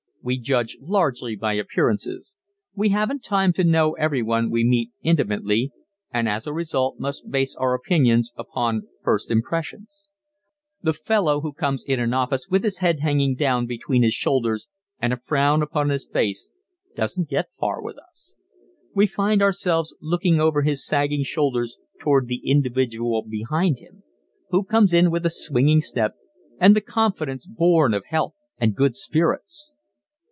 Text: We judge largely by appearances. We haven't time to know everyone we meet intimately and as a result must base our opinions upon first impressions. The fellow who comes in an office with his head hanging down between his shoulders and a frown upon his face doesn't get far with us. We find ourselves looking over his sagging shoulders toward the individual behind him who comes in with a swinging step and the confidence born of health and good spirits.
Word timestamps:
We 0.23 0.37
judge 0.37 0.77
largely 0.79 1.35
by 1.35 1.53
appearances. 1.53 2.37
We 2.75 2.89
haven't 2.89 3.23
time 3.23 3.53
to 3.53 3.63
know 3.63 3.93
everyone 3.93 4.51
we 4.51 4.63
meet 4.63 4.91
intimately 5.01 5.71
and 6.11 6.29
as 6.29 6.45
a 6.45 6.53
result 6.53 6.99
must 6.99 7.31
base 7.31 7.55
our 7.55 7.73
opinions 7.73 8.31
upon 8.37 8.83
first 9.01 9.31
impressions. 9.31 10.09
The 10.83 10.93
fellow 10.93 11.41
who 11.41 11.51
comes 11.51 11.83
in 11.83 11.99
an 11.99 12.13
office 12.13 12.47
with 12.47 12.63
his 12.63 12.77
head 12.77 12.99
hanging 12.99 13.33
down 13.35 13.65
between 13.65 14.03
his 14.03 14.13
shoulders 14.13 14.67
and 14.99 15.11
a 15.11 15.17
frown 15.17 15.63
upon 15.63 15.89
his 15.89 16.05
face 16.05 16.51
doesn't 16.95 17.27
get 17.27 17.47
far 17.59 17.81
with 17.81 17.97
us. 17.97 18.35
We 18.93 19.07
find 19.07 19.41
ourselves 19.41 19.95
looking 20.01 20.39
over 20.39 20.61
his 20.61 20.85
sagging 20.85 21.23
shoulders 21.23 21.79
toward 21.99 22.27
the 22.27 22.43
individual 22.47 23.23
behind 23.27 23.79
him 23.79 24.03
who 24.51 24.63
comes 24.65 24.93
in 24.93 25.09
with 25.09 25.25
a 25.25 25.31
swinging 25.31 25.81
step 25.81 26.13
and 26.59 26.75
the 26.75 26.81
confidence 26.81 27.47
born 27.47 27.95
of 27.95 28.05
health 28.05 28.35
and 28.59 28.75
good 28.75 28.95
spirits. 28.95 29.73